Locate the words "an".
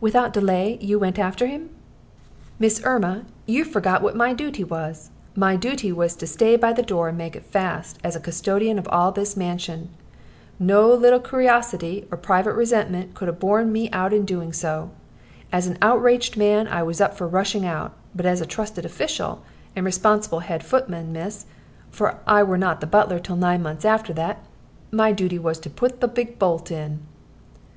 15.68-15.78